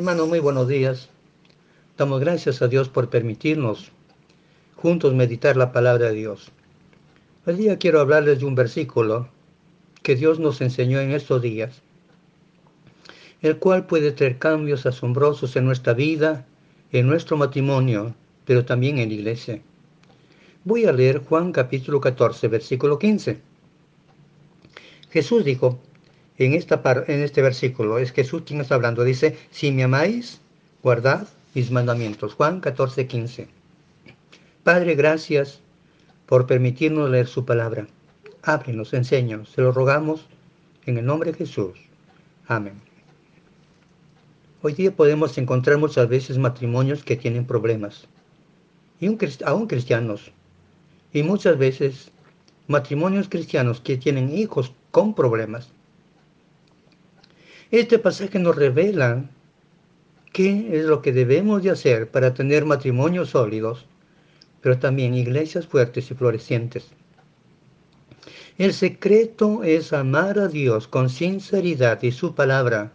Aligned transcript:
Hermanos, 0.00 0.28
muy 0.28 0.38
buenos 0.38 0.66
días. 0.66 1.10
Damos 1.98 2.20
gracias 2.20 2.62
a 2.62 2.68
Dios 2.68 2.88
por 2.88 3.10
permitirnos 3.10 3.92
juntos 4.74 5.12
meditar 5.12 5.58
la 5.58 5.72
palabra 5.72 6.06
de 6.06 6.14
Dios. 6.14 6.50
Hoy 7.44 7.56
día 7.56 7.76
quiero 7.76 8.00
hablarles 8.00 8.38
de 8.38 8.46
un 8.46 8.54
versículo 8.54 9.28
que 10.02 10.16
Dios 10.16 10.38
nos 10.38 10.62
enseñó 10.62 11.00
en 11.00 11.10
estos 11.10 11.42
días, 11.42 11.82
el 13.42 13.58
cual 13.58 13.84
puede 13.84 14.12
traer 14.12 14.38
cambios 14.38 14.86
asombrosos 14.86 15.54
en 15.56 15.66
nuestra 15.66 15.92
vida, 15.92 16.46
en 16.92 17.06
nuestro 17.06 17.36
matrimonio, 17.36 18.14
pero 18.46 18.64
también 18.64 18.96
en 18.96 19.10
la 19.10 19.14
iglesia. 19.16 19.60
Voy 20.64 20.86
a 20.86 20.92
leer 20.92 21.18
Juan 21.18 21.52
capítulo 21.52 22.00
14, 22.00 22.48
versículo 22.48 22.98
15. 22.98 23.38
Jesús 25.10 25.44
dijo, 25.44 25.78
en, 26.46 26.54
esta 26.54 26.80
en 27.06 27.22
este 27.22 27.42
versículo, 27.42 27.98
es 27.98 28.12
Jesús 28.12 28.42
quien 28.46 28.62
está 28.62 28.74
hablando, 28.74 29.04
dice, 29.04 29.36
si 29.50 29.70
me 29.72 29.84
amáis, 29.84 30.40
guardad 30.82 31.28
mis 31.54 31.70
mandamientos. 31.70 32.32
Juan 32.32 32.60
14, 32.60 33.06
15. 33.06 33.48
Padre, 34.64 34.94
gracias 34.94 35.60
por 36.24 36.46
permitirnos 36.46 37.10
leer 37.10 37.26
su 37.26 37.44
palabra. 37.44 37.86
Ábrenos, 38.42 38.94
enséñanos, 38.94 39.50
se 39.50 39.60
lo 39.60 39.70
rogamos 39.70 40.26
en 40.86 40.96
el 40.96 41.04
nombre 41.04 41.32
de 41.32 41.38
Jesús. 41.38 41.78
Amén. 42.46 42.80
Hoy 44.62 44.72
día 44.72 44.92
podemos 44.96 45.36
encontrar 45.36 45.76
muchas 45.76 46.08
veces 46.08 46.38
matrimonios 46.38 47.04
que 47.04 47.16
tienen 47.16 47.44
problemas, 47.44 48.06
y 48.98 49.14
aún 49.44 49.66
cristianos, 49.66 50.32
y 51.12 51.22
muchas 51.22 51.58
veces 51.58 52.10
matrimonios 52.66 53.28
cristianos 53.28 53.80
que 53.80 53.98
tienen 53.98 54.30
hijos 54.30 54.72
con 54.90 55.14
problemas. 55.14 55.70
Este 57.70 58.00
pasaje 58.00 58.40
nos 58.40 58.56
revela 58.56 59.30
qué 60.32 60.76
es 60.76 60.86
lo 60.86 61.02
que 61.02 61.12
debemos 61.12 61.62
de 61.62 61.70
hacer 61.70 62.10
para 62.10 62.34
tener 62.34 62.64
matrimonios 62.64 63.30
sólidos, 63.30 63.86
pero 64.60 64.80
también 64.80 65.14
iglesias 65.14 65.68
fuertes 65.68 66.10
y 66.10 66.14
florecientes. 66.14 66.88
El 68.58 68.74
secreto 68.74 69.62
es 69.62 69.92
amar 69.92 70.40
a 70.40 70.48
Dios 70.48 70.88
con 70.88 71.08
sinceridad 71.08 72.02
y 72.02 72.10
su 72.10 72.34
palabra. 72.34 72.92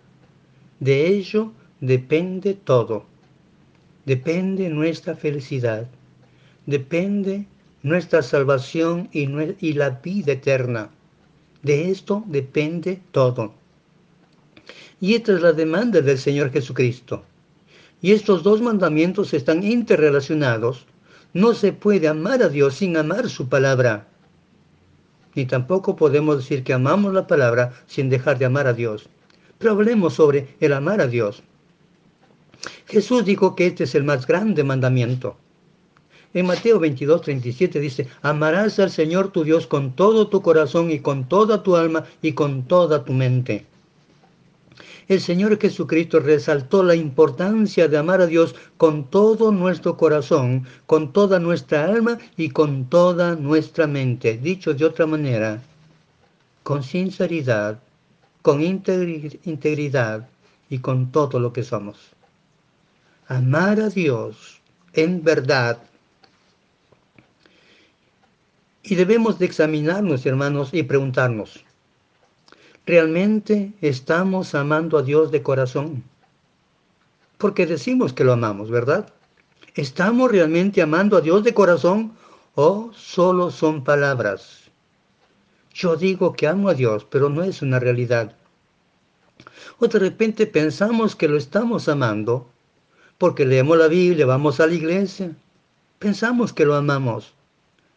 De 0.81 1.07
ello 1.07 1.53
depende 1.79 2.53
todo. 2.53 3.05
Depende 4.05 4.69
nuestra 4.69 5.15
felicidad. 5.15 5.87
Depende 6.65 7.47
nuestra 7.81 8.21
salvación 8.21 9.07
y, 9.13 9.29
y 9.65 9.73
la 9.73 9.91
vida 9.91 10.33
eterna. 10.33 10.89
De 11.63 11.89
esto 11.89 12.25
depende 12.27 12.99
todo. 13.11 13.53
Y 15.01 15.15
esta 15.15 15.33
es 15.33 15.41
la 15.41 15.51
demanda 15.51 16.01
del 16.01 16.17
Señor 16.17 16.51
Jesucristo. 16.51 17.23
Y 18.01 18.11
estos 18.13 18.43
dos 18.43 18.61
mandamientos 18.61 19.33
están 19.33 19.63
interrelacionados. 19.63 20.85
No 21.33 21.53
se 21.53 21.73
puede 21.73 22.07
amar 22.07 22.41
a 22.41 22.49
Dios 22.49 22.75
sin 22.75 22.95
amar 22.95 23.29
su 23.29 23.49
palabra. 23.49 24.07
Ni 25.33 25.45
tampoco 25.45 25.97
podemos 25.97 26.37
decir 26.37 26.63
que 26.63 26.71
amamos 26.71 27.13
la 27.13 27.27
palabra 27.27 27.73
sin 27.87 28.09
dejar 28.09 28.37
de 28.39 28.45
amar 28.45 28.67
a 28.67 28.73
Dios. 28.73 29.09
Pero 29.57 29.73
hablemos 29.73 30.13
sobre 30.13 30.55
el 30.61 30.71
amar 30.71 31.01
a 31.01 31.07
Dios. 31.07 31.43
Jesús 32.85 33.25
dijo 33.25 33.55
que 33.55 33.67
este 33.67 33.83
es 33.83 33.95
el 33.95 34.05
más 34.05 34.25
grande 34.25 34.63
mandamiento. 34.63 35.35
En 36.33 36.45
Mateo 36.45 36.79
22, 36.79 37.21
37 37.21 37.79
dice, 37.79 38.07
amarás 38.21 38.79
al 38.79 38.91
Señor 38.91 39.29
tu 39.29 39.43
Dios 39.43 39.67
con 39.67 39.93
todo 39.93 40.27
tu 40.27 40.41
corazón 40.41 40.89
y 40.91 40.99
con 40.99 41.27
toda 41.27 41.63
tu 41.63 41.75
alma 41.75 42.05
y 42.21 42.31
con 42.31 42.63
toda 42.63 43.03
tu 43.03 43.13
mente 43.13 43.65
el 45.07 45.21
Señor 45.21 45.59
Jesucristo 45.59 46.19
resaltó 46.19 46.81
la 46.83 46.95
importancia 46.95 47.87
de 47.87 47.97
amar 47.97 48.21
a 48.21 48.27
Dios 48.27 48.55
con 48.77 49.09
todo 49.09 49.51
nuestro 49.51 49.97
corazón, 49.97 50.67
con 50.85 51.13
toda 51.13 51.39
nuestra 51.39 51.85
alma 51.85 52.17
y 52.37 52.49
con 52.49 52.85
toda 52.89 53.35
nuestra 53.35 53.87
mente. 53.87 54.37
Dicho 54.37 54.73
de 54.73 54.85
otra 54.85 55.05
manera, 55.05 55.61
con 56.63 56.83
sinceridad, 56.83 57.79
con 58.41 58.61
integridad 58.61 60.27
y 60.69 60.79
con 60.79 61.11
todo 61.11 61.39
lo 61.39 61.53
que 61.53 61.63
somos. 61.63 61.97
Amar 63.27 63.79
a 63.79 63.89
Dios 63.89 64.61
en 64.93 65.23
verdad. 65.23 65.79
Y 68.83 68.95
debemos 68.95 69.39
de 69.39 69.47
examinarnos, 69.47 70.25
hermanos, 70.27 70.69
y 70.71 70.83
preguntarnos, 70.83 71.64
¿Realmente 72.87 73.73
estamos 73.81 74.53
amando 74.53 74.99
a 74.99 75.01
Dios 75.01 75.31
de 75.31 75.41
corazón? 75.41 76.03
Porque 77.39 77.65
decimos 77.65 78.13
que 78.13 78.23
lo 78.23 78.33
amamos, 78.33 78.69
¿verdad? 78.69 79.11
¿Estamos 79.73 80.29
realmente 80.31 80.83
amando 80.83 81.17
a 81.17 81.21
Dios 81.21 81.43
de 81.43 81.55
corazón 81.55 82.13
o 82.53 82.91
solo 82.93 83.49
son 83.49 83.83
palabras? 83.83 84.69
Yo 85.73 85.95
digo 85.95 86.33
que 86.33 86.45
amo 86.45 86.69
a 86.69 86.75
Dios, 86.75 87.07
pero 87.09 87.27
no 87.27 87.41
es 87.43 87.63
una 87.63 87.79
realidad. 87.79 88.35
O 89.79 89.87
de 89.87 89.97
repente 89.97 90.45
pensamos 90.45 91.15
que 91.15 91.27
lo 91.27 91.37
estamos 91.37 91.89
amando 91.89 92.47
porque 93.17 93.47
leemos 93.47 93.79
la 93.79 93.87
Biblia, 93.87 94.27
vamos 94.27 94.59
a 94.59 94.67
la 94.67 94.73
iglesia. 94.73 95.35
Pensamos 95.97 96.53
que 96.53 96.65
lo 96.65 96.75
amamos, 96.75 97.33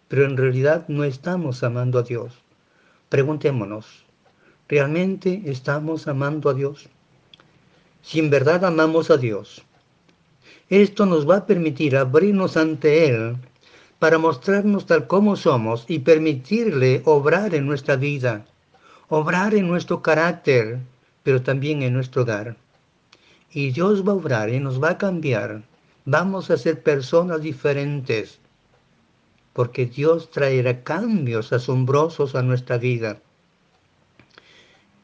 pero 0.09 0.25
en 0.25 0.39
realidad 0.39 0.87
no 0.89 1.05
estamos 1.05 1.63
amando 1.63 1.99
a 1.99 2.05
Dios. 2.05 2.33
Preguntémonos, 3.11 4.08
¿Realmente 4.69 5.45
estamos 5.47 6.09
amando 6.09 6.51
a 6.51 6.55
Dios? 6.55 6.91
Si 8.03 8.19
en 8.19 8.29
verdad 8.29 8.67
amamos 8.67 9.11
a 9.11 9.17
Dios, 9.17 9.63
esto 10.69 11.07
nos 11.07 11.27
va 11.27 11.37
a 11.39 11.47
permitir 11.47 11.97
abrirnos 11.97 12.59
ante 12.59 13.09
Él 13.09 13.39
para 13.99 14.19
mostrarnos 14.19 14.85
tal 14.85 15.07
como 15.07 15.37
somos 15.37 15.87
y 15.89 16.01
permitirle 16.01 17.01
obrar 17.07 17.55
en 17.55 17.67
nuestra 17.67 17.97
vida, 17.97 18.45
obrar 19.09 19.55
en 19.55 19.69
nuestro 19.69 20.03
carácter, 20.03 20.81
pero 21.23 21.41
también 21.41 21.83
en 21.83 21.95
nuestro 21.95 22.21
hogar. 22.21 22.55
Y 23.51 23.71
Dios 23.71 24.07
va 24.07 24.13
a 24.13 24.17
obrar 24.17 24.51
y 24.51 24.61
nos 24.61 24.83
va 24.83 24.91
a 24.91 24.99
cambiar. 24.99 25.63
Vamos 26.05 26.51
a 26.51 26.59
ser 26.59 26.83
personas 26.83 27.41
diferentes, 27.41 28.39
porque 29.55 29.87
Dios 29.87 30.31
traerá 30.31 30.83
cambios 30.83 31.55
asombrosos 31.55 32.35
a 32.35 32.43
nuestra 32.43 32.77
vida. 32.77 33.23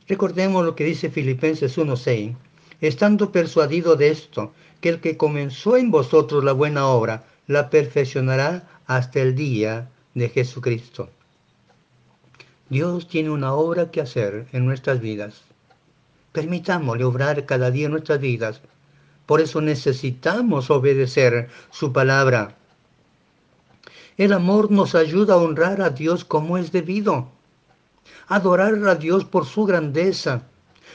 Recordemos 0.07 0.65
lo 0.67 0.75
que 0.75 0.85
dice 0.85 1.09
Filipenses 1.09 1.79
1:6, 1.79 2.37
estando 2.83 3.33
persuadido 3.33 3.97
de 3.97 4.11
esto, 4.11 4.53
que 4.83 4.91
el 4.91 5.01
que 5.01 5.17
comenzó 5.17 5.79
en 5.79 5.91
vosotros 5.91 6.45
la 6.45 6.53
buena 6.53 6.87
obra, 6.89 7.25
la 7.47 7.71
perfeccionará 7.71 8.69
hasta 8.87 9.21
el 9.21 9.35
día 9.35 9.89
de 10.13 10.29
Jesucristo. 10.29 11.09
Dios 12.69 13.09
tiene 13.09 13.31
una 13.31 13.55
obra 13.55 13.91
que 13.91 14.03
hacer 14.03 14.47
en 14.53 14.67
nuestras 14.67 15.01
vidas. 15.01 15.43
Permitámosle 16.33 17.05
obrar 17.05 17.47
cada 17.47 17.71
día 17.71 17.87
en 17.87 17.93
nuestras 17.93 18.21
vidas. 18.21 18.61
Por 19.25 19.41
eso 19.41 19.63
necesitamos 19.63 20.71
obedecer 20.71 21.49
su 21.71 21.95
palabra. 21.95 22.57
El 24.19 24.35
amor 24.35 24.71
nos 24.71 24.95
ayuda 24.95 25.35
a 25.35 25.39
honrar 25.39 25.81
a 25.81 25.91
Dios 25.91 26.27
como 26.27 26.59
es 26.59 26.73
debido 26.73 27.34
adorar 28.29 28.75
a 28.89 28.95
Dios 28.95 29.25
por 29.25 29.47
su 29.47 29.65
grandeza, 29.65 30.43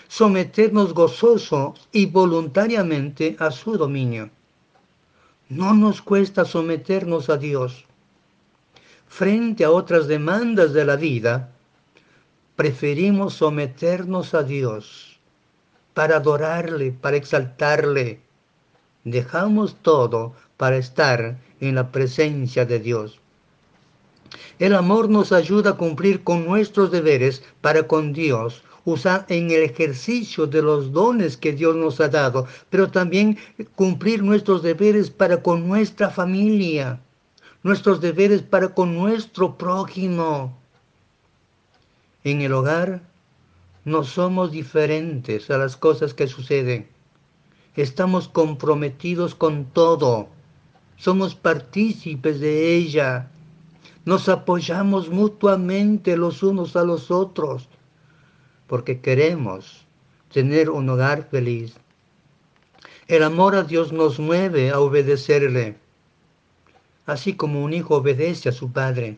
someternos 0.07 0.93
gozoso 0.93 1.75
y 1.91 2.05
voluntariamente 2.07 3.35
a 3.39 3.51
su 3.51 3.77
dominio. 3.77 4.29
No 5.49 5.73
nos 5.73 6.01
cuesta 6.01 6.45
someternos 6.45 7.29
a 7.29 7.37
Dios. 7.37 7.85
Frente 9.07 9.65
a 9.65 9.71
otras 9.71 10.07
demandas 10.07 10.73
de 10.73 10.85
la 10.85 10.95
vida, 10.95 11.49
preferimos 12.55 13.35
someternos 13.35 14.33
a 14.33 14.43
Dios 14.43 15.19
para 15.93 16.17
adorarle, 16.17 16.91
para 16.91 17.17
exaltarle. 17.17 18.21
Dejamos 19.03 19.75
todo 19.81 20.33
para 20.57 20.77
estar 20.77 21.37
en 21.59 21.75
la 21.75 21.91
presencia 21.91 22.65
de 22.65 22.79
Dios. 22.79 23.19
El 24.59 24.75
amor 24.75 25.09
nos 25.09 25.31
ayuda 25.31 25.71
a 25.71 25.77
cumplir 25.77 26.23
con 26.23 26.45
nuestros 26.45 26.91
deberes 26.91 27.43
para 27.61 27.87
con 27.87 28.13
Dios, 28.13 28.63
usar 28.85 29.25
en 29.29 29.51
el 29.51 29.63
ejercicio 29.63 30.47
de 30.47 30.61
los 30.61 30.91
dones 30.91 31.37
que 31.37 31.53
Dios 31.53 31.75
nos 31.75 31.99
ha 31.99 32.09
dado, 32.09 32.47
pero 32.69 32.89
también 32.91 33.37
cumplir 33.75 34.23
nuestros 34.23 34.61
deberes 34.61 35.09
para 35.09 35.41
con 35.41 35.67
nuestra 35.67 36.09
familia, 36.09 36.99
nuestros 37.63 38.01
deberes 38.01 38.41
para 38.41 38.73
con 38.73 38.95
nuestro 38.95 39.57
prójimo. 39.57 40.57
En 42.23 42.41
el 42.41 42.53
hogar 42.53 43.01
no 43.85 44.03
somos 44.03 44.51
diferentes 44.51 45.49
a 45.49 45.57
las 45.57 45.77
cosas 45.77 46.13
que 46.13 46.27
suceden. 46.27 46.87
Estamos 47.75 48.27
comprometidos 48.27 49.35
con 49.35 49.65
todo. 49.65 50.27
Somos 50.97 51.33
partícipes 51.33 52.41
de 52.41 52.75
ella 52.75 53.31
nos 54.05 54.29
apoyamos 54.29 55.09
mutuamente 55.09 56.17
los 56.17 56.43
unos 56.43 56.75
a 56.75 56.83
los 56.83 57.11
otros, 57.11 57.67
porque 58.67 59.01
queremos 59.01 59.85
tener 60.31 60.69
un 60.69 60.89
hogar 60.89 61.27
feliz. 61.29 61.75
El 63.07 63.23
amor 63.23 63.55
a 63.55 63.63
Dios 63.63 63.91
nos 63.91 64.19
mueve 64.19 64.69
a 64.69 64.79
obedecerle, 64.79 65.77
así 67.05 67.33
como 67.33 67.63
un 67.63 67.73
hijo 67.73 67.95
obedece 67.95 68.49
a 68.49 68.51
su 68.51 68.71
padre. 68.71 69.17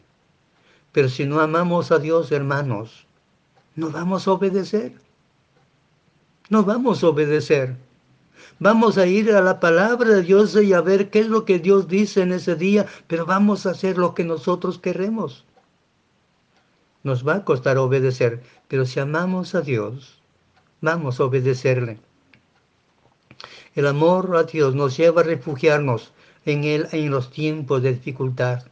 Pero 0.91 1.09
si 1.09 1.25
no 1.25 1.39
amamos 1.39 1.91
a 1.91 1.99
Dios, 1.99 2.31
hermanos, 2.31 3.05
no 3.75 3.89
vamos 3.91 4.27
a 4.27 4.31
obedecer. 4.33 4.93
No 6.49 6.63
vamos 6.63 7.03
a 7.03 7.07
obedecer. 7.07 7.77
Vamos 8.59 8.97
a 8.97 9.07
ir 9.07 9.31
a 9.31 9.41
la 9.41 9.59
palabra 9.59 10.09
de 10.09 10.23
Dios 10.23 10.55
y 10.55 10.73
a 10.73 10.81
ver 10.81 11.09
qué 11.09 11.19
es 11.19 11.27
lo 11.27 11.45
que 11.45 11.59
Dios 11.59 11.87
dice 11.87 12.21
en 12.21 12.31
ese 12.31 12.55
día, 12.55 12.85
pero 13.07 13.25
vamos 13.25 13.65
a 13.65 13.71
hacer 13.71 13.97
lo 13.97 14.13
que 14.13 14.23
nosotros 14.23 14.79
queremos. 14.79 15.45
Nos 17.03 17.27
va 17.27 17.35
a 17.35 17.45
costar 17.45 17.77
obedecer, 17.77 18.43
pero 18.67 18.85
si 18.85 18.99
amamos 18.99 19.55
a 19.55 19.61
Dios, 19.61 20.21
vamos 20.81 21.19
a 21.19 21.25
obedecerle. 21.25 21.99
El 23.73 23.87
amor 23.87 24.35
a 24.35 24.43
Dios 24.43 24.75
nos 24.75 24.97
lleva 24.97 25.21
a 25.21 25.23
refugiarnos 25.23 26.11
en 26.45 26.63
Él 26.63 26.87
en 26.91 27.09
los 27.09 27.31
tiempos 27.31 27.81
de 27.81 27.93
dificultad. 27.93 28.63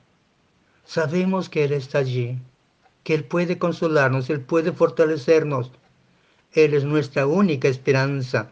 Sabemos 0.85 1.49
que 1.49 1.63
Él 1.63 1.73
está 1.73 1.99
allí, 1.99 2.37
que 3.03 3.13
Él 3.13 3.23
puede 3.23 3.57
consolarnos, 3.57 4.29
Él 4.29 4.41
puede 4.41 4.71
fortalecernos. 4.71 5.71
Él 6.51 6.73
es 6.73 6.83
nuestra 6.83 7.27
única 7.27 7.67
esperanza. 7.67 8.51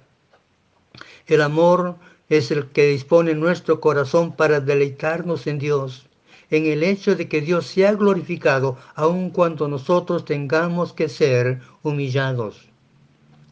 El 1.26 1.42
amor 1.42 1.96
es 2.30 2.52
el 2.52 2.68
que 2.68 2.88
dispone 2.88 3.34
nuestro 3.34 3.80
corazón 3.80 4.36
para 4.36 4.60
deleitarnos 4.60 5.48
en 5.48 5.60
Dios, 5.60 6.08
en 6.50 6.66
el 6.66 6.84
hecho 6.84 7.16
de 7.16 7.28
que 7.28 7.42
Dios 7.42 7.68
sea 7.68 7.94
glorificado 7.94 8.78
aun 8.96 9.30
cuando 9.30 9.68
nosotros 9.68 10.26
tengamos 10.26 10.94
que 10.94 11.10
ser 11.10 11.62
humillados. 11.84 12.70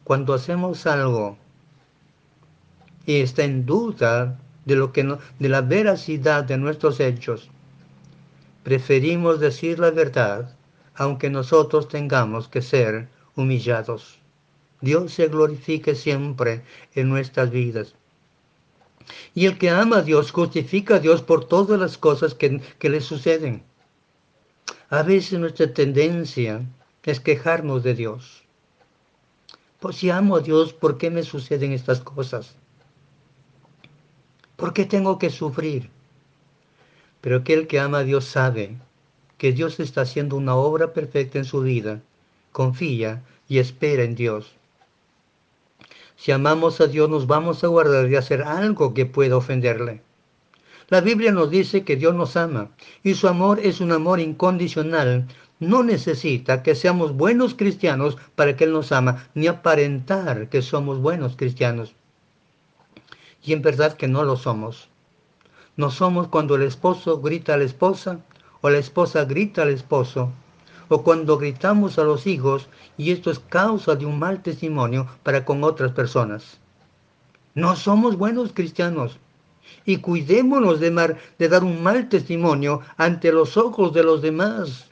Cuando 0.03 0.33
hacemos 0.33 0.85
algo 0.87 1.37
y 3.05 3.17
está 3.17 3.43
en 3.43 3.65
duda 3.65 4.39
de, 4.65 4.75
lo 4.75 4.91
que 4.91 5.03
de 5.39 5.49
la 5.49 5.61
veracidad 5.61 6.43
de 6.43 6.57
nuestros 6.57 6.99
hechos, 6.99 7.49
preferimos 8.63 9.39
decir 9.39 9.79
la 9.79 9.91
verdad 9.91 10.55
aunque 10.95 11.29
nosotros 11.29 11.89
tengamos 11.89 12.47
que 12.47 12.61
ser 12.61 13.09
humillados. 13.35 14.17
Dios 14.81 15.13
se 15.13 15.27
glorifique 15.27 15.95
siempre 15.95 16.63
en 16.93 17.09
nuestras 17.09 17.49
vidas. 17.49 17.95
Y 19.33 19.45
el 19.45 19.57
que 19.57 19.69
ama 19.69 19.97
a 19.97 20.01
Dios 20.01 20.31
justifica 20.31 20.95
a 20.95 20.99
Dios 20.99 21.21
por 21.21 21.45
todas 21.45 21.79
las 21.79 21.97
cosas 21.97 22.33
que, 22.33 22.61
le 22.81 23.01
suceden. 23.01 23.63
A 24.89 25.03
veces 25.03 25.39
nuestra 25.39 25.73
tendencia 25.73 26.65
es 27.03 27.19
quejarnos 27.19 27.83
de 27.83 27.93
Dios. 27.93 28.43
Pues 29.79 29.97
si 29.97 30.09
amo 30.09 30.37
a 30.37 30.41
Dios, 30.41 30.73
¿por 30.73 30.97
qué 30.97 31.11
me 31.11 31.23
suceden 31.23 31.71
estas 31.71 32.01
cosas? 32.01 32.55
¿Por 34.55 34.73
qué 34.73 34.85
tengo 34.85 35.19
que 35.19 35.29
sufrir? 35.29 35.89
Pero 37.21 37.37
aquel 37.37 37.67
que 37.67 37.79
ama 37.79 37.99
a 37.99 38.03
Dios 38.03 38.25
sabe 38.25 38.77
que 39.37 39.51
Dios 39.51 39.79
está 39.79 40.01
haciendo 40.01 40.37
una 40.37 40.55
obra 40.55 40.93
perfecta 40.93 41.37
en 41.37 41.45
su 41.45 41.61
vida. 41.61 42.01
Confía 42.51 43.23
y 43.47 43.59
espera 43.59 44.03
en 44.03 44.15
Dios. 44.15 44.55
Si 46.17 46.31
amamos 46.31 46.79
a 46.81 46.87
Dios 46.87 47.09
nos 47.09 47.27
vamos 47.27 47.63
a 47.63 47.67
guardar 47.67 48.07
de 48.07 48.17
hacer 48.17 48.41
algo 48.43 48.93
que 48.93 49.05
pueda 49.05 49.37
ofenderle. 49.37 50.01
La 50.87 51.01
Biblia 51.01 51.31
nos 51.31 51.49
dice 51.49 51.83
que 51.83 51.95
Dios 51.95 52.13
nos 52.13 52.37
ama 52.37 52.69
y 53.03 53.15
su 53.15 53.27
amor 53.27 53.59
es 53.59 53.81
un 53.81 53.91
amor 53.91 54.19
incondicional. 54.19 55.27
No 55.59 55.83
necesita 55.83 56.63
que 56.63 56.75
seamos 56.75 57.13
buenos 57.13 57.55
cristianos 57.55 58.17
para 58.35 58.55
que 58.55 58.65
Él 58.65 58.73
nos 58.73 58.91
ama, 58.91 59.27
ni 59.33 59.47
aparentar 59.47 60.49
que 60.49 60.61
somos 60.61 60.99
buenos 60.99 61.35
cristianos. 61.35 61.95
Y 63.41 63.53
en 63.53 63.61
verdad 63.61 63.93
que 63.93 64.07
no 64.07 64.23
lo 64.23 64.37
somos. 64.37 64.89
No 65.75 65.91
somos 65.91 66.27
cuando 66.27 66.55
el 66.55 66.63
esposo 66.63 67.19
grita 67.19 67.53
a 67.53 67.57
la 67.57 67.63
esposa 67.63 68.19
o 68.61 68.69
la 68.69 68.77
esposa 68.77 69.25
grita 69.25 69.63
al 69.63 69.69
esposo 69.69 70.31
o 70.87 71.03
cuando 71.03 71.37
gritamos 71.37 71.97
a 71.97 72.03
los 72.03 72.27
hijos 72.27 72.67
y 72.97 73.11
esto 73.11 73.31
es 73.31 73.39
causa 73.39 73.95
de 73.95 74.05
un 74.05 74.19
mal 74.19 74.41
testimonio 74.41 75.07
para 75.23 75.45
con 75.45 75.63
otras 75.63 75.91
personas. 75.91 76.59
No 77.53 77.75
somos 77.75 78.17
buenos 78.17 78.51
cristianos 78.53 79.19
y 79.85 79.97
cuidémonos 79.97 80.79
de, 80.79 81.17
de 81.37 81.49
dar 81.49 81.63
un 81.63 81.81
mal 81.81 82.09
testimonio 82.09 82.81
ante 82.97 83.31
los 83.31 83.57
ojos 83.57 83.93
de 83.93 84.03
los 84.03 84.21
demás. 84.21 84.91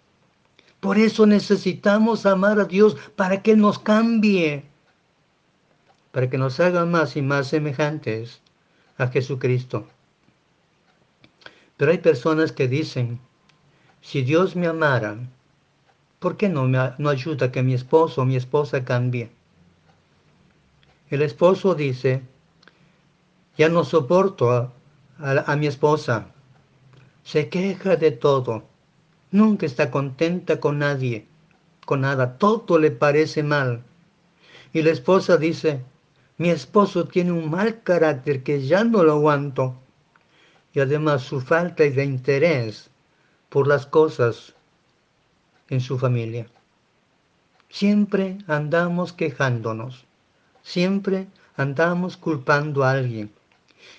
Por 0.80 0.98
eso 0.98 1.25
necesitamos 1.25 2.25
amar 2.25 2.60
a 2.60 2.66
Dios 2.66 2.98
para 3.16 3.42
que 3.42 3.56
nos 3.56 3.80
cambie, 3.80 4.66
para 6.12 6.30
que 6.30 6.38
nos 6.38 6.60
haga 6.60 6.86
más 6.86 7.16
y 7.16 7.22
más 7.22 7.48
semejantes 7.48 8.42
a 8.98 9.07
Jesucristo. 9.07 9.88
Pero 11.78 11.92
hay 11.92 11.98
personas 11.98 12.51
que 12.51 12.68
dicen, 12.68 13.19
si 14.01 14.22
Dios 14.22 14.56
me 14.56 14.68
amara, 14.68 15.18
¿por 16.24 16.38
qué 16.38 16.48
no, 16.48 16.66
me, 16.70 16.80
no 17.00 17.10
ayuda 17.10 17.52
que 17.52 17.62
mi 17.64 17.74
esposo 17.74 18.22
o 18.22 18.25
mi 18.25 18.38
esposa 18.38 18.86
cambie? 18.86 19.30
El 21.10 21.22
esposo 21.22 21.75
dice, 21.75 22.22
ya 23.58 23.68
no 23.68 23.84
soporto 23.84 24.50
a, 24.50 24.72
a 25.20 25.56
mi 25.58 25.68
esposa, 25.68 26.28
se 27.24 27.50
queja 27.50 27.98
de 27.98 28.12
todo, 28.12 28.64
nunca 29.31 29.66
está 29.66 29.92
contenta 29.92 30.62
con 30.62 30.80
nadie, 30.80 31.28
con 31.86 32.00
nada, 32.00 32.38
todo 32.38 32.80
le 32.80 32.92
parece 32.92 33.44
mal. 33.44 33.84
Y 34.72 34.81
la 34.81 34.92
esposa 34.92 35.36
dice, 35.36 35.84
mi 36.38 36.50
esposo 36.52 37.06
tiene 37.06 37.34
un 37.34 37.52
mal 37.52 37.84
carácter 37.84 38.44
que 38.44 38.66
ya 38.66 38.86
no 38.86 39.04
lo 39.04 39.12
aguanto. 39.12 39.75
Y 40.74 40.80
además 40.80 41.24
su 41.24 41.42
falta 41.42 41.84
de 41.84 42.06
interés 42.06 42.90
por 43.50 43.68
las 43.68 43.86
cosas 43.86 44.56
en 45.74 45.81
su 45.81 45.98
familia. 45.98 46.48
Siempre 47.70 48.38
andamos 48.48 49.14
quejándonos, 49.14 50.06
siempre 50.62 51.28
andamos 51.58 52.18
culpando 52.18 52.84
a 52.84 52.92
alguien 52.92 53.31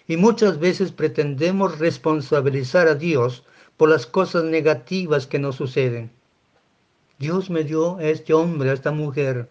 y 0.06 0.16
muchas 0.16 0.58
veces 0.58 0.92
pretendemos 0.92 1.78
responsabilizar 1.78 2.88
a 2.88 2.94
Dios 2.94 3.44
por 3.76 3.88
las 3.88 4.06
cosas 4.06 4.44
negativas 4.44 5.26
que 5.26 5.38
nos 5.38 5.56
suceden. 5.56 6.10
Dios 7.18 7.50
me 7.50 7.64
dio 7.64 7.96
a 7.98 8.04
este 8.04 8.32
hombre, 8.34 8.70
a 8.70 8.74
esta 8.74 8.92
mujer. 8.92 9.48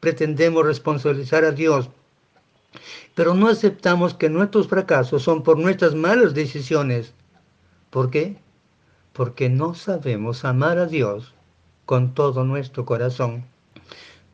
Pretendemos 0.00 0.64
responsabilizar 0.64 1.44
a 1.44 1.52
Dios, 1.52 1.88
pero 3.14 3.34
no 3.34 3.48
aceptamos 3.48 4.14
que 4.14 4.28
nuestros 4.28 4.68
fracasos 4.68 5.22
son 5.22 5.42
por 5.42 5.58
nuestras 5.58 5.94
malas 5.94 6.34
decisiones. 6.34 7.14
¿Por 7.90 8.10
qué? 8.10 8.36
Porque 9.12 9.48
no 9.48 9.74
sabemos 9.74 10.44
amar 10.44 10.78
a 10.78 10.86
Dios 10.86 11.34
con 11.86 12.14
todo 12.14 12.44
nuestro 12.44 12.84
corazón. 12.84 13.44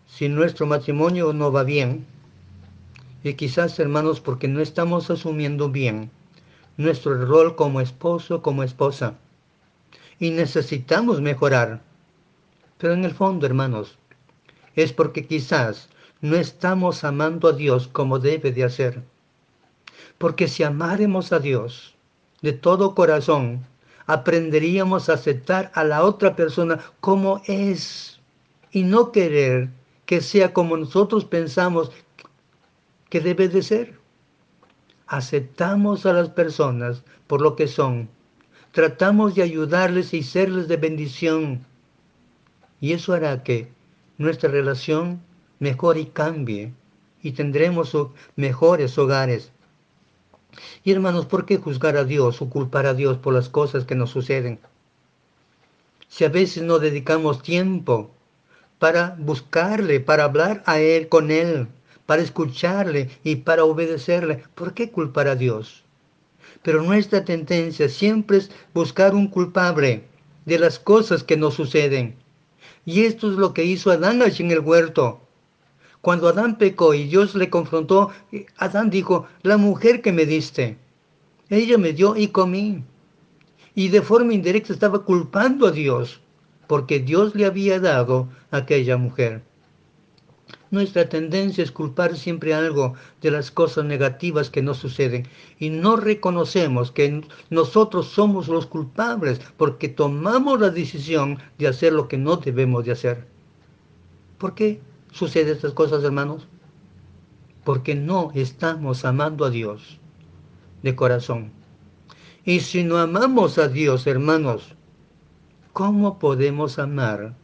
Si 0.07 0.29
nuestro 0.29 0.67
matrimonio 0.67 1.33
no 1.33 1.51
va 1.51 1.65
bien, 1.65 2.07
y 3.23 3.35
quizás 3.35 3.79
hermanos 3.79 4.21
porque 4.21 4.49
no 4.49 4.61
estamos 4.61 5.11
asumiendo 5.11 5.69
bien 5.69 6.11
nuestro 6.77 7.27
rol 7.27 7.57
como 7.57 7.81
esposo, 7.81 8.41
como 8.41 8.63
esposa, 8.63 9.15
y 10.19 10.31
necesitamos 10.31 11.21
mejorar. 11.21 11.83
Pero 12.79 12.95
en 12.95 13.05
el 13.05 13.13
fondo, 13.13 13.47
hermanos, 13.47 13.99
es 14.75 14.93
porque 14.93 15.27
quizás 15.27 15.91
no 16.21 16.37
estamos 16.37 17.05
amando 17.05 17.49
a 17.49 17.53
Dios 17.53 17.89
como 17.89 18.19
debe 18.19 18.53
de 18.53 18.65
hacer. 18.65 19.03
Porque 20.17 20.49
si 20.49 20.63
amáremos 20.63 21.33
a 21.33 21.39
Dios 21.39 21.95
de 22.43 22.53
todo 22.53 22.95
corazón, 22.95 23.67
aprenderíamos 24.13 25.09
a 25.09 25.15
aceptar 25.15 25.71
a 25.73 25.85
la 25.85 26.03
otra 26.03 26.35
persona 26.35 26.81
como 26.99 27.41
es 27.47 28.21
y 28.73 28.83
no 28.83 29.13
querer 29.13 29.71
que 30.05 30.21
sea 30.21 30.53
como 30.53 30.77
nosotros 30.77 31.25
pensamos 31.25 31.93
que 33.09 33.21
debe 33.21 33.49
de 33.49 33.63
ser. 33.63 34.01
Aceptamos 35.07 36.07
a 36.07 36.13
las 36.13 36.29
personas 36.31 37.05
por 37.29 37.41
lo 37.41 37.55
que 37.55 37.69
son. 37.69 38.09
Tratamos 38.73 39.37
de 39.37 39.43
ayudarles 39.43 40.13
y 40.13 40.25
serles 40.25 40.67
de 40.67 40.77
bendición. 40.77 41.65
Y 42.81 42.95
eso 42.95 43.13
hará 43.13 43.45
que 43.45 43.71
nuestra 44.19 44.51
relación 44.51 45.21
mejore 45.61 46.01
y 46.01 46.07
cambie 46.07 46.73
y 47.23 47.31
tendremos 47.33 47.97
mejores 48.35 48.99
hogares 48.99 49.53
y 50.85 50.93
hermanos, 50.93 51.27
¿por 51.27 51.47
qué 51.47 51.57
juzgar 51.57 51.97
a 51.97 52.05
Dios 52.05 52.41
o 52.43 52.51
culpar 52.51 52.87
a 52.87 52.95
Dios 52.95 53.19
por 53.19 53.35
las 53.35 53.49
cosas 53.49 53.85
que 53.85 53.95
nos 53.95 54.11
suceden? 54.11 54.59
Si 56.09 56.25
a 56.25 56.29
veces 56.29 56.63
no 56.63 56.79
dedicamos 56.79 57.43
tiempo 57.43 58.11
para 58.79 59.17
buscarle, 59.19 60.01
para 60.01 60.25
hablar 60.25 60.63
a 60.67 60.81
Él 60.81 61.09
con 61.09 61.31
Él, 61.31 61.69
para 62.07 62.23
escucharle 62.23 63.11
y 63.23 63.37
para 63.37 63.65
obedecerle, 63.65 64.43
¿por 64.55 64.75
qué 64.75 64.91
culpar 64.91 65.29
a 65.29 65.37
Dios? 65.37 65.85
Pero 66.63 66.83
nuestra 66.83 67.25
tendencia 67.25 67.89
siempre 67.89 68.39
es 68.39 68.51
buscar 68.75 69.15
un 69.15 69.29
culpable 69.29 70.05
de 70.45 70.59
las 70.59 70.79
cosas 70.79 71.23
que 71.23 71.37
nos 71.37 71.55
suceden. 71.55 72.17
Y 72.85 73.05
esto 73.05 73.31
es 73.31 73.37
lo 73.37 73.55
que 73.55 73.65
hizo 73.65 73.91
Adán 73.91 74.23
en 74.23 74.51
el 74.51 74.61
huerto. 74.61 75.21
Cuando 76.01 76.29
Adán 76.29 76.57
pecó 76.57 76.95
y 76.95 77.05
Dios 77.05 77.35
le 77.35 77.51
confrontó, 77.51 78.11
Adán 78.57 78.89
dijo, 78.89 79.27
la 79.43 79.59
mujer 79.59 80.01
que 80.01 80.13
me 80.13 80.25
diste, 80.25 80.79
ella 81.51 81.77
me 81.77 81.93
dio 81.93 82.17
y 82.17 82.29
comí. 82.29 82.83
Y 83.75 83.89
de 83.89 84.01
forma 84.01 84.33
indirecta 84.33 84.73
estaba 84.73 85.05
culpando 85.05 85.67
a 85.67 85.73
Dios, 85.73 86.21
porque 86.67 87.01
Dios 87.01 87.35
le 87.35 87.45
había 87.45 87.79
dado 87.81 88.29
aquella 88.51 88.97
mujer. 88.97 89.43
Nuestra 90.71 91.09
tendencia 91.09 91.65
es 91.65 91.73
culpar 91.73 92.17
siempre 92.17 92.55
algo 92.55 92.95
de 93.21 93.33
las 93.33 93.51
cosas 93.51 93.85
negativas 93.85 94.51
que 94.51 94.63
nos 94.63 94.79
suceden 94.79 95.27
y 95.59 95.69
no 95.69 95.97
reconocemos 95.97 96.93
que 96.93 97.23
nosotros 97.51 98.07
somos 98.07 98.47
los 98.47 98.67
culpables 98.67 99.41
porque 99.57 99.89
tomamos 99.89 100.61
la 100.61 100.71
decisión 100.71 101.39
de 101.59 101.67
hacer 101.67 101.93
lo 101.93 102.07
que 102.07 102.19
no 102.19 102.37
debemos 102.37 102.85
de 102.85 102.93
hacer. 102.93 103.27
¿Por 104.39 104.55
qué 104.55 104.81
suceden 105.13 105.55
estas 105.55 105.73
cosas, 105.73 106.05
hermanos? 106.05 106.47
Porque 107.65 107.95
no 107.95 108.31
estamos 108.35 109.05
amando 109.05 109.45
a 109.45 109.51
Dios 109.51 109.99
de 110.83 110.97
corazón. 110.97 111.53
Y 112.45 112.61
si 112.61 112.85
no 112.85 112.99
amamos 112.99 113.59
a 113.59 113.69
Dios, 113.69 114.07
hermanos, 114.07 114.75
¿cómo 115.73 116.19
podemos 116.19 116.79
amar 116.79 117.35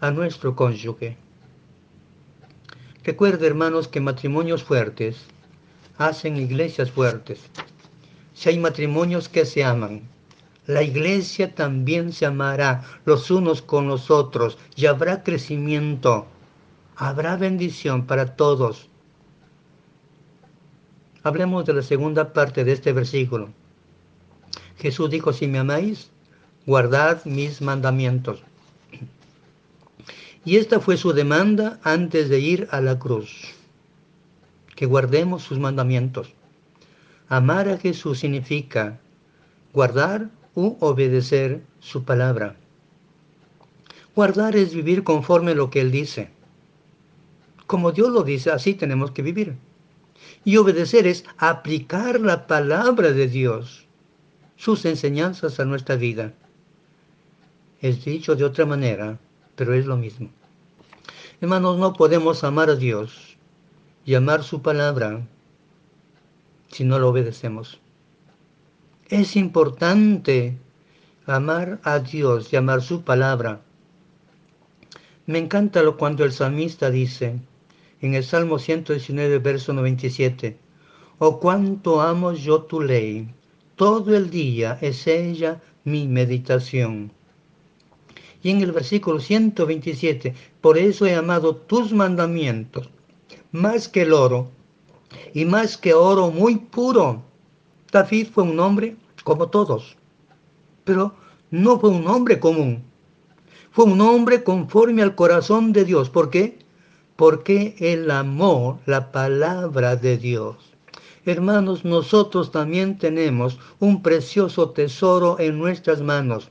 a 0.00 0.10
nuestro 0.10 0.54
cónyuge? 0.54 1.16
Recuerde, 3.02 3.46
hermanos, 3.46 3.88
que 3.88 4.00
matrimonios 4.00 4.62
fuertes 4.62 5.24
hacen 5.96 6.36
iglesias 6.36 6.90
fuertes. 6.90 7.40
Si 8.34 8.48
hay 8.48 8.58
matrimonios 8.58 9.28
que 9.28 9.44
se 9.44 9.64
aman, 9.64 10.02
la 10.66 10.82
iglesia 10.82 11.54
también 11.54 12.12
se 12.12 12.26
amará 12.26 12.84
los 13.04 13.30
unos 13.30 13.60
con 13.60 13.88
los 13.88 14.10
otros 14.10 14.56
y 14.76 14.86
habrá 14.86 15.22
crecimiento, 15.22 16.26
habrá 17.00 17.38
bendición 17.38 18.04
para 18.04 18.36
todos. 18.36 18.90
Hablemos 21.22 21.64
de 21.64 21.72
la 21.72 21.82
segunda 21.82 22.34
parte 22.34 22.62
de 22.62 22.72
este 22.72 22.92
versículo. 22.92 23.48
Jesús 24.76 25.08
dijo, 25.08 25.32
si 25.32 25.46
me 25.46 25.58
amáis, 25.58 26.10
guardad 26.66 27.24
mis 27.24 27.62
mandamientos. 27.62 28.42
Y 30.44 30.56
esta 30.56 30.78
fue 30.78 30.98
su 30.98 31.14
demanda 31.14 31.80
antes 31.84 32.28
de 32.28 32.38
ir 32.38 32.68
a 32.70 32.82
la 32.82 32.98
cruz, 32.98 33.54
que 34.76 34.84
guardemos 34.84 35.42
sus 35.42 35.58
mandamientos. 35.58 36.34
Amar 37.30 37.70
a 37.70 37.78
Jesús 37.78 38.18
significa 38.18 39.00
guardar 39.72 40.28
u 40.54 40.76
obedecer 40.80 41.62
su 41.78 42.04
palabra. 42.04 42.56
Guardar 44.14 44.54
es 44.54 44.74
vivir 44.74 45.02
conforme 45.02 45.54
lo 45.54 45.70
que 45.70 45.80
Él 45.80 45.90
dice. 45.90 46.39
Como 47.70 47.92
Dios 47.92 48.08
lo 48.08 48.24
dice, 48.24 48.50
así 48.50 48.74
tenemos 48.74 49.12
que 49.12 49.22
vivir. 49.22 49.54
Y 50.44 50.56
obedecer 50.56 51.06
es 51.06 51.24
aplicar 51.38 52.20
la 52.20 52.48
palabra 52.48 53.12
de 53.12 53.28
Dios, 53.28 53.86
sus 54.56 54.84
enseñanzas 54.86 55.60
a 55.60 55.64
nuestra 55.64 55.94
vida. 55.94 56.34
Es 57.80 58.04
dicho 58.04 58.34
de 58.34 58.42
otra 58.42 58.66
manera, 58.66 59.20
pero 59.54 59.72
es 59.72 59.86
lo 59.86 59.96
mismo. 59.96 60.30
Hermanos, 61.40 61.78
no 61.78 61.92
podemos 61.92 62.42
amar 62.42 62.70
a 62.70 62.74
Dios 62.74 63.36
y 64.04 64.16
amar 64.16 64.42
su 64.42 64.62
palabra 64.62 65.24
si 66.72 66.82
no 66.82 66.98
lo 66.98 67.10
obedecemos. 67.10 67.78
Es 69.08 69.36
importante 69.36 70.58
amar 71.24 71.78
a 71.84 72.00
Dios 72.00 72.52
y 72.52 72.56
amar 72.56 72.82
su 72.82 73.04
palabra. 73.04 73.60
Me 75.26 75.38
encanta 75.38 75.84
lo 75.84 75.96
cuando 75.96 76.24
el 76.24 76.32
salmista 76.32 76.90
dice 76.90 77.38
en 78.00 78.14
el 78.14 78.24
Salmo 78.24 78.58
119, 78.58 79.38
verso 79.38 79.72
97, 79.72 80.56
Oh 81.18 81.38
cuánto 81.38 82.00
amo 82.00 82.32
yo 82.32 82.62
tu 82.62 82.80
ley, 82.80 83.28
todo 83.76 84.16
el 84.16 84.30
día 84.30 84.78
es 84.80 85.06
ella 85.06 85.60
mi 85.84 86.08
meditación. 86.08 87.12
Y 88.42 88.50
en 88.50 88.62
el 88.62 88.72
versículo 88.72 89.20
127, 89.20 90.34
por 90.60 90.78
eso 90.78 91.04
he 91.06 91.14
amado 91.14 91.56
tus 91.56 91.92
mandamientos, 91.92 92.88
más 93.52 93.88
que 93.88 94.02
el 94.02 94.14
oro, 94.14 94.50
y 95.34 95.44
más 95.44 95.76
que 95.76 95.92
oro 95.92 96.30
muy 96.30 96.56
puro. 96.56 97.22
David 97.92 98.28
fue 98.32 98.44
un 98.44 98.58
hombre 98.60 98.96
como 99.24 99.48
todos, 99.48 99.96
pero 100.84 101.14
no 101.50 101.78
fue 101.78 101.90
un 101.90 102.06
hombre 102.06 102.40
común. 102.40 102.82
Fue 103.72 103.84
un 103.84 104.00
hombre 104.00 104.42
conforme 104.42 105.02
al 105.02 105.14
corazón 105.14 105.72
de 105.72 105.84
Dios. 105.84 106.10
¿Por 106.10 106.30
qué? 106.30 106.59
Porque 107.20 107.74
él 107.80 108.10
amó 108.10 108.80
la 108.86 109.12
palabra 109.12 109.94
de 109.94 110.16
Dios. 110.16 110.56
Hermanos, 111.26 111.84
nosotros 111.84 112.50
también 112.50 112.96
tenemos 112.96 113.58
un 113.78 114.00
precioso 114.00 114.70
tesoro 114.70 115.38
en 115.38 115.58
nuestras 115.58 116.00
manos 116.00 116.50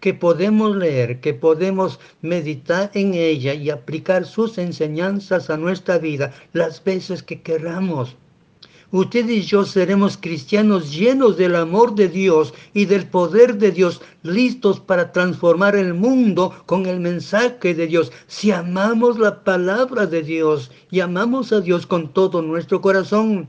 que 0.00 0.12
podemos 0.12 0.74
leer, 0.74 1.20
que 1.20 1.32
podemos 1.32 2.00
meditar 2.22 2.90
en 2.94 3.14
ella 3.14 3.54
y 3.54 3.70
aplicar 3.70 4.26
sus 4.26 4.58
enseñanzas 4.58 5.48
a 5.48 5.56
nuestra 5.56 5.98
vida 5.98 6.32
las 6.52 6.82
veces 6.82 7.22
que 7.22 7.42
queramos. 7.42 8.16
Usted 8.94 9.28
y 9.28 9.42
yo 9.42 9.64
seremos 9.64 10.16
cristianos 10.16 10.94
llenos 10.94 11.36
del 11.36 11.56
amor 11.56 11.96
de 11.96 12.08
Dios 12.08 12.54
y 12.72 12.84
del 12.84 13.08
poder 13.08 13.58
de 13.58 13.72
Dios, 13.72 14.00
listos 14.22 14.78
para 14.78 15.10
transformar 15.10 15.74
el 15.74 15.94
mundo 15.94 16.54
con 16.64 16.86
el 16.86 17.00
mensaje 17.00 17.74
de 17.74 17.88
Dios. 17.88 18.12
Si 18.28 18.52
amamos 18.52 19.18
la 19.18 19.42
palabra 19.42 20.06
de 20.06 20.22
Dios 20.22 20.70
y 20.92 21.00
amamos 21.00 21.52
a 21.52 21.60
Dios 21.60 21.88
con 21.88 22.12
todo 22.12 22.40
nuestro 22.40 22.80
corazón. 22.80 23.48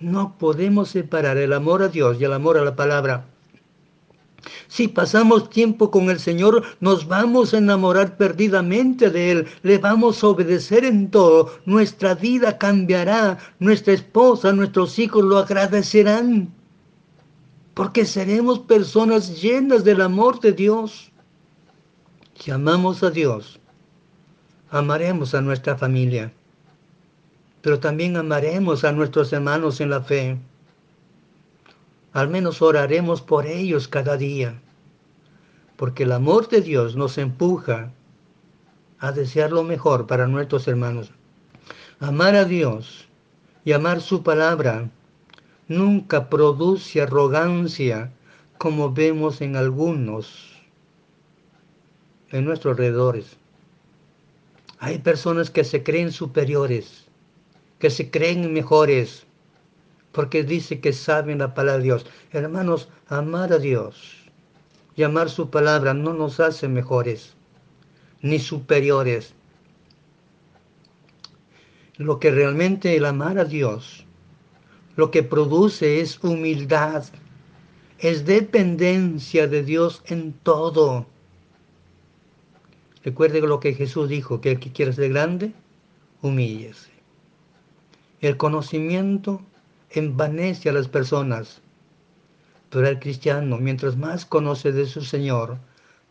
No 0.00 0.36
podemos 0.36 0.90
separar 0.90 1.38
el 1.38 1.54
amor 1.54 1.82
a 1.82 1.88
Dios 1.88 2.20
y 2.20 2.24
el 2.24 2.34
amor 2.34 2.58
a 2.58 2.62
la 2.62 2.76
palabra. 2.76 3.24
Si 4.68 4.86
pasamos 4.86 5.50
tiempo 5.50 5.90
con 5.90 6.10
el 6.10 6.20
Señor, 6.20 6.62
nos 6.80 7.08
vamos 7.08 7.52
a 7.52 7.58
enamorar 7.58 8.16
perdidamente 8.16 9.10
de 9.10 9.30
Él, 9.32 9.46
le 9.62 9.78
vamos 9.78 10.22
a 10.22 10.28
obedecer 10.28 10.84
en 10.84 11.10
todo, 11.10 11.58
nuestra 11.64 12.14
vida 12.14 12.58
cambiará, 12.58 13.38
nuestra 13.58 13.94
esposa, 13.94 14.52
nuestros 14.52 14.98
hijos 14.98 15.24
lo 15.24 15.38
agradecerán, 15.38 16.52
porque 17.74 18.04
seremos 18.04 18.60
personas 18.60 19.40
llenas 19.40 19.84
del 19.84 20.02
amor 20.02 20.40
de 20.40 20.52
Dios. 20.52 21.10
Si 22.34 22.50
amamos 22.50 23.02
a 23.02 23.10
Dios, 23.10 23.58
amaremos 24.70 25.34
a 25.34 25.40
nuestra 25.40 25.76
familia, 25.76 26.32
pero 27.60 27.80
también 27.80 28.16
amaremos 28.16 28.84
a 28.84 28.92
nuestros 28.92 29.32
hermanos 29.32 29.80
en 29.80 29.90
la 29.90 30.00
fe 30.00 30.38
al 32.18 32.28
menos 32.28 32.62
oraremos 32.62 33.22
por 33.22 33.46
ellos 33.46 33.86
cada 33.86 34.16
día, 34.16 34.60
porque 35.76 36.02
el 36.02 36.10
amor 36.10 36.48
de 36.48 36.62
Dios 36.62 36.96
nos 36.96 37.16
empuja 37.16 37.92
a 38.98 39.12
desear 39.12 39.52
lo 39.52 39.62
mejor 39.62 40.08
para 40.08 40.26
nuestros 40.26 40.66
hermanos. 40.66 41.12
Amar 42.00 42.34
a 42.34 42.44
Dios 42.44 43.06
y 43.64 43.70
amar 43.70 44.00
su 44.00 44.24
palabra 44.24 44.90
nunca 45.68 46.28
produce 46.28 47.00
arrogancia 47.00 48.12
como 48.58 48.92
vemos 48.92 49.40
en 49.40 49.54
algunos 49.54 50.56
en 52.32 52.44
nuestros 52.44 52.72
alrededores. 52.72 53.36
Hay 54.80 54.98
personas 54.98 55.50
que 55.50 55.62
se 55.62 55.84
creen 55.84 56.10
superiores, 56.10 57.06
que 57.78 57.90
se 57.90 58.10
creen 58.10 58.52
mejores, 58.52 59.24
porque 60.18 60.42
dice 60.42 60.80
que 60.80 60.92
saben 60.92 61.38
la 61.38 61.54
palabra 61.54 61.78
de 61.78 61.84
Dios. 61.84 62.06
Hermanos, 62.32 62.88
amar 63.06 63.52
a 63.52 63.58
Dios 63.58 64.16
y 64.96 65.04
amar 65.04 65.30
su 65.30 65.48
palabra 65.48 65.94
no 65.94 66.12
nos 66.12 66.40
hace 66.40 66.66
mejores 66.66 67.36
ni 68.20 68.40
superiores. 68.40 69.32
Lo 71.98 72.18
que 72.18 72.32
realmente 72.32 72.96
el 72.96 73.04
amar 73.04 73.38
a 73.38 73.44
Dios, 73.44 74.06
lo 74.96 75.12
que 75.12 75.22
produce 75.22 76.00
es 76.00 76.18
humildad, 76.24 77.04
es 78.00 78.24
dependencia 78.26 79.46
de 79.46 79.62
Dios 79.62 80.02
en 80.06 80.32
todo. 80.32 81.06
Recuerde 83.04 83.40
lo 83.40 83.60
que 83.60 83.72
Jesús 83.72 84.08
dijo, 84.08 84.40
que 84.40 84.50
el 84.50 84.58
que 84.58 84.72
quiera 84.72 84.92
ser 84.92 85.10
grande, 85.10 85.52
humíllese. 86.22 86.90
El 88.20 88.36
conocimiento 88.36 89.42
envanece 89.90 90.68
a 90.68 90.72
las 90.72 90.88
personas. 90.88 91.60
Pero 92.70 92.86
el 92.86 92.98
cristiano, 92.98 93.58
mientras 93.58 93.96
más 93.96 94.26
conoce 94.26 94.72
de 94.72 94.86
su 94.86 95.02
Señor, 95.02 95.58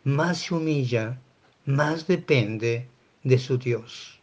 más 0.04 0.40
se 0.40 0.56
humilla, 0.56 1.20
más 1.66 2.08
depende 2.08 2.88
de 3.24 3.38
su 3.38 3.58
Dios. 3.58 4.20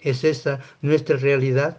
¿Es 0.00 0.24
esa 0.24 0.60
nuestra 0.82 1.16
realidad? 1.16 1.78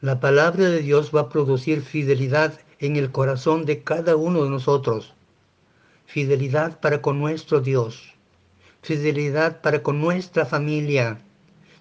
La 0.00 0.20
palabra 0.20 0.68
de 0.68 0.82
Dios 0.82 1.10
va 1.14 1.22
a 1.22 1.28
producir 1.28 1.80
fidelidad 1.80 2.60
en 2.78 2.96
el 2.96 3.10
corazón 3.10 3.64
de 3.64 3.82
cada 3.82 4.16
uno 4.16 4.44
de 4.44 4.50
nosotros. 4.50 5.14
Fidelidad 6.06 6.80
para 6.80 7.00
con 7.00 7.18
nuestro 7.18 7.60
Dios. 7.60 8.12
fidelidad 8.82 9.62
para 9.62 9.82
con 9.82 9.98
nuestra 10.00 10.44
familia, 10.44 11.18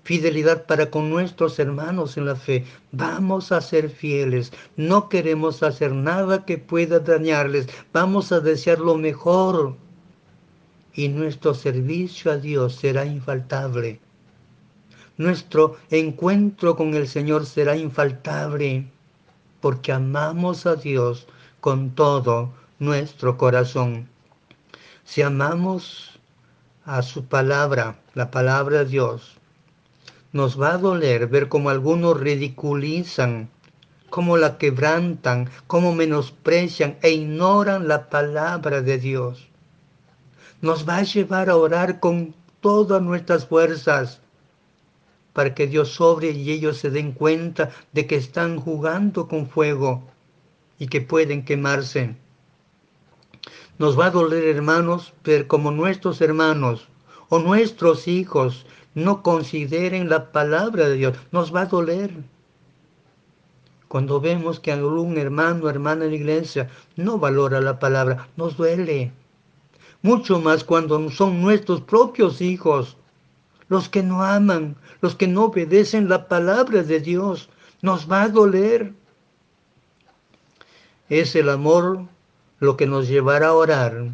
fidelidad 0.04 0.66
para 0.66 0.92
con 0.92 1.10
nuestros 1.10 1.60
hermanos 1.60 2.18
en 2.18 2.26
la 2.26 2.36
fe. 2.36 2.66
Vamos 2.92 3.52
a 3.52 3.62
ser 3.62 3.90
fieles, 3.90 4.52
no 4.76 5.10
queremos 5.10 5.64
hacer 5.64 5.94
nada 5.94 6.46
que 6.46 6.58
pueda 6.58 7.00
dañarles, 7.00 7.68
vamos 7.92 8.32
a 8.32 8.40
desear 8.40 8.80
lo 8.80 8.96
mejor 8.96 9.76
y 10.94 11.08
nuestro 11.10 11.54
servicio 11.54 12.32
a 12.32 12.38
Dios 12.38 12.76
será 12.76 13.06
infaltable. 13.06 14.00
Nuestro 15.18 15.78
encuentro 15.90 16.76
con 16.76 16.94
el 16.96 17.08
Señor 17.08 17.46
será 17.46 17.76
infaltable 17.76 18.88
porque 19.62 19.92
amamos 19.92 20.66
a 20.66 20.76
Dios 20.76 21.28
con 21.62 21.92
todo 21.92 22.52
nuestro 22.80 23.38
corazón. 23.38 24.10
Si 25.06 25.22
amamos 25.22 26.20
a 26.86 27.02
su 27.02 27.26
palabra, 27.26 28.00
la 28.14 28.30
palabra 28.32 28.80
de 28.80 28.86
Dios, 28.86 29.38
nos 30.34 30.60
va 30.60 30.74
a 30.74 30.78
doler 30.80 31.28
ver 31.28 31.48
cómo 31.48 31.70
algunos 31.70 32.20
ridiculizan, 32.20 33.50
cómo 34.10 34.36
la 34.36 34.58
quebrantan, 34.58 35.50
cómo 35.68 35.94
menosprecian 35.94 36.98
e 37.04 37.12
ignoran 37.12 37.88
la 37.88 38.10
palabra 38.10 38.82
de 38.82 38.98
Dios. 38.98 39.48
Nos 40.62 40.90
va 40.90 40.98
a 40.98 41.04
llevar 41.04 41.50
a 41.50 41.56
orar 41.56 42.00
con 42.00 42.34
todas 42.62 43.02
nuestras 43.02 43.46
fuerzas 43.46 44.22
para 45.34 45.54
que 45.54 45.68
Dios 45.68 45.90
sobre 45.90 46.32
y 46.32 46.52
ellos 46.52 46.78
se 46.78 46.90
den 46.90 47.12
cuenta 47.12 47.70
de 47.92 48.08
que 48.08 48.16
están 48.16 48.60
jugando 48.60 49.28
con 49.28 49.48
fuego 49.48 50.04
y 50.80 50.88
que 50.88 51.02
pueden 51.02 51.46
quemarse. 51.46 52.16
Nos 53.78 54.00
va 54.00 54.08
a 54.08 54.12
doler, 54.12 54.44
hermanos, 54.56 55.14
ver 55.24 55.46
como 55.46 55.72
nuestros 55.72 56.22
hermanos 56.22 56.88
o 57.30 57.40
nuestros 57.40 58.08
hijos 58.08 58.66
no 58.96 59.24
consideren 59.24 60.10
la 60.10 60.32
palabra 60.32 60.88
de 60.88 60.96
Dios. 60.96 61.18
Nos 61.32 61.54
va 61.54 61.62
a 61.62 61.66
doler. 61.66 62.12
Cuando 63.88 64.20
vemos 64.20 64.60
que 64.60 64.72
algún 64.72 65.18
hermano 65.18 65.66
o 65.66 65.70
hermana 65.70 66.06
en 66.06 66.12
la 66.12 66.18
iglesia 66.18 66.70
no 66.96 67.20
valora 67.20 67.62
la 67.62 67.80
palabra, 67.80 68.28
nos 68.36 68.58
duele. 68.58 69.12
Mucho 70.02 70.40
más 70.40 70.64
cuando 70.64 71.10
son 71.12 71.42
nuestros 71.42 71.82
propios 71.82 72.42
hijos 72.42 72.98
los 73.70 73.90
que 73.90 74.04
no 74.04 74.24
aman, 74.24 74.76
los 75.02 75.16
que 75.16 75.28
no 75.28 75.46
obedecen 75.46 76.10
la 76.10 76.28
palabra 76.28 76.84
de 76.84 77.00
Dios. 77.00 77.50
Nos 77.82 78.12
va 78.12 78.24
a 78.24 78.30
doler. 78.30 78.94
Es 81.10 81.36
el 81.36 81.50
amor 81.50 82.08
lo 82.60 82.78
que 82.78 82.88
nos 82.88 83.08
llevará 83.08 83.48
a 83.48 83.54
orar 83.54 84.14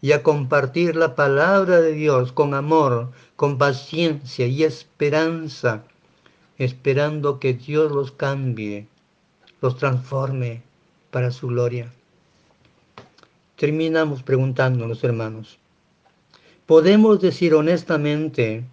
y 0.00 0.12
a 0.12 0.22
compartir 0.22 0.96
la 0.96 1.14
palabra 1.14 1.80
de 1.80 1.92
Dios 1.92 2.32
con 2.32 2.54
amor, 2.54 3.10
con 3.36 3.58
paciencia 3.58 4.46
y 4.46 4.62
esperanza, 4.62 5.82
esperando 6.56 7.38
que 7.40 7.54
Dios 7.54 7.90
los 7.90 8.12
cambie, 8.12 8.86
los 9.60 9.76
transforme 9.76 10.62
para 11.10 11.30
su 11.30 11.48
gloria. 11.48 11.92
Terminamos 13.56 14.22
preguntándonos, 14.22 15.02
hermanos, 15.02 15.58
¿podemos 16.66 17.20
decir 17.20 17.54
honestamente 17.54 18.64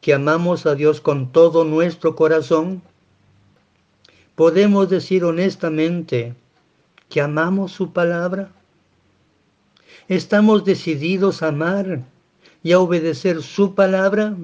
que 0.00 0.14
amamos 0.14 0.66
a 0.66 0.76
Dios 0.76 1.00
con 1.00 1.32
todo 1.32 1.64
nuestro 1.64 2.14
corazón? 2.14 2.82
¿Podemos 4.36 4.88
decir 4.88 5.24
honestamente 5.24 6.34
que 7.08 7.20
amamos 7.20 7.72
su 7.72 7.92
palabra? 7.92 8.52
¿Estamos 10.08 10.64
decididos 10.64 11.42
a 11.42 11.48
amar 11.48 12.02
y 12.62 12.72
a 12.72 12.80
obedecer 12.80 13.42
su 13.42 13.74
palabra? 13.74 14.36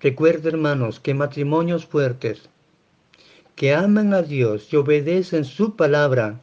Recuerda, 0.00 0.48
hermanos, 0.48 0.98
que 0.98 1.14
matrimonios 1.14 1.86
fuertes 1.86 2.48
que 3.54 3.74
aman 3.74 4.14
a 4.14 4.22
Dios 4.22 4.72
y 4.72 4.76
obedecen 4.76 5.44
su 5.44 5.76
palabra 5.76 6.40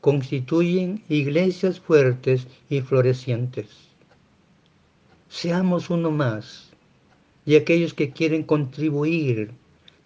constituyen 0.00 1.02
iglesias 1.08 1.80
fuertes 1.80 2.46
y 2.68 2.80
florecientes 2.80 3.88
seamos 5.28 5.90
uno 5.90 6.10
más 6.10 6.70
y 7.44 7.56
aquellos 7.56 7.94
que 7.94 8.10
quieren 8.10 8.42
contribuir 8.42 9.52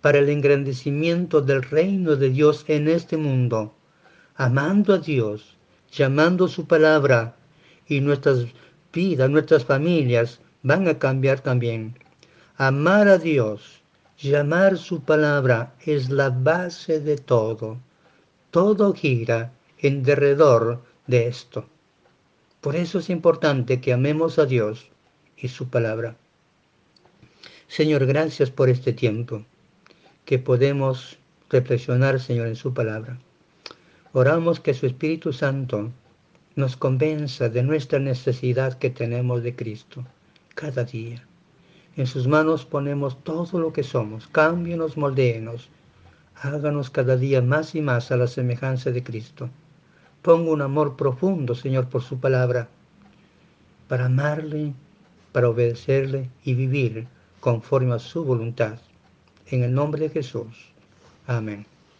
para 0.00 0.18
el 0.18 0.28
engrandecimiento 0.28 1.40
del 1.40 1.62
reino 1.62 2.16
de 2.16 2.30
Dios 2.30 2.64
en 2.68 2.88
este 2.88 3.16
mundo, 3.16 3.74
amando 4.34 4.94
a 4.94 4.98
Dios, 4.98 5.56
llamando 5.92 6.48
su 6.48 6.66
palabra 6.66 7.36
y 7.86 8.00
nuestras 8.00 8.46
vidas, 8.92 9.30
nuestras 9.30 9.64
familias 9.64 10.40
van 10.62 10.88
a 10.88 10.98
cambiar 10.98 11.40
también. 11.40 11.98
Amar 12.56 13.08
a 13.08 13.18
Dios, 13.18 13.82
llamar 14.18 14.78
su 14.78 15.02
palabra 15.02 15.74
es 15.84 16.08
la 16.10 16.30
base 16.30 17.00
de 17.00 17.16
todo. 17.16 17.78
Todo 18.50 18.94
gira 18.94 19.52
en 19.78 20.02
derredor 20.02 20.82
de 21.06 21.26
esto. 21.28 21.66
Por 22.60 22.76
eso 22.76 23.00
es 23.00 23.10
importante 23.10 23.80
que 23.80 23.92
amemos 23.92 24.38
a 24.38 24.46
Dios 24.46 24.88
y 25.36 25.48
su 25.48 25.68
palabra. 25.68 26.16
Señor, 27.66 28.06
gracias 28.06 28.50
por 28.50 28.68
este 28.68 28.92
tiempo 28.92 29.44
que 30.24 30.38
podemos 30.38 31.18
reflexionar, 31.50 32.20
Señor, 32.20 32.46
en 32.46 32.56
su 32.56 32.72
palabra. 32.72 33.18
Oramos 34.12 34.60
que 34.60 34.74
su 34.74 34.86
Espíritu 34.86 35.32
Santo 35.32 35.90
nos 36.54 36.76
convenza 36.76 37.48
de 37.48 37.62
nuestra 37.62 37.98
necesidad 37.98 38.78
que 38.78 38.90
tenemos 38.90 39.42
de 39.42 39.56
Cristo 39.56 40.04
cada 40.54 40.84
día. 40.84 41.24
En 41.96 42.06
sus 42.06 42.28
manos 42.28 42.64
ponemos 42.64 43.22
todo 43.24 43.58
lo 43.58 43.72
que 43.72 43.82
somos. 43.82 44.26
Cámbienos, 44.28 44.96
moldéenos. 44.96 45.68
Háganos 46.36 46.90
cada 46.90 47.16
día 47.16 47.40
más 47.42 47.74
y 47.74 47.80
más 47.80 48.10
a 48.10 48.16
la 48.16 48.26
semejanza 48.26 48.90
de 48.90 49.02
Cristo. 49.02 49.48
Pongo 50.22 50.52
un 50.52 50.62
amor 50.62 50.96
profundo, 50.96 51.54
Señor, 51.54 51.88
por 51.88 52.02
su 52.02 52.18
palabra, 52.20 52.68
para 53.88 54.06
amarle 54.06 54.72
para 55.32 55.48
obedecerle 55.48 56.28
y 56.44 56.54
vivir 56.54 57.06
conforme 57.40 57.94
a 57.94 57.98
su 57.98 58.24
voluntad. 58.24 58.78
En 59.46 59.62
el 59.64 59.74
nombre 59.74 60.02
de 60.02 60.10
Jesús. 60.10 60.72
Amén. 61.26 61.71